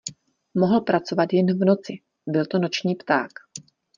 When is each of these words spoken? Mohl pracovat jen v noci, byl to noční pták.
Mohl 0.53 0.81
pracovat 0.81 1.33
jen 1.33 1.45
v 1.59 1.65
noci, 1.65 1.99
byl 2.27 2.45
to 2.45 2.59
noční 2.59 2.95
pták. 2.95 3.31